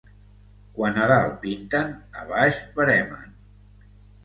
Quan 0.79 0.97
a 1.03 1.09
dalt 1.11 1.35
pinten, 1.43 1.93
a 2.23 2.27
baix 2.33 2.59
veremen. 2.81 3.39